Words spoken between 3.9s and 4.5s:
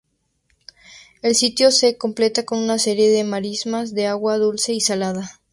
de agua